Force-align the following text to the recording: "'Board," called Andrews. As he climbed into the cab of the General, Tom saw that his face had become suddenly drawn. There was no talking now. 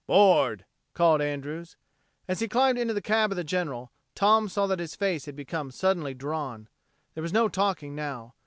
"'Board," 0.07 0.65
called 0.95 1.21
Andrews. 1.21 1.77
As 2.27 2.39
he 2.39 2.47
climbed 2.47 2.79
into 2.79 2.95
the 2.95 3.03
cab 3.03 3.31
of 3.31 3.35
the 3.35 3.43
General, 3.43 3.91
Tom 4.15 4.49
saw 4.49 4.65
that 4.65 4.79
his 4.79 4.95
face 4.95 5.25
had 5.25 5.35
become 5.35 5.69
suddenly 5.69 6.15
drawn. 6.15 6.67
There 7.13 7.21
was 7.21 7.33
no 7.33 7.47
talking 7.47 7.93
now. 7.93 8.33